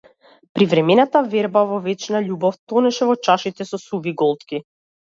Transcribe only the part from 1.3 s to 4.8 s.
верба во вечна љубов, тонеше во чашите со суви голтки.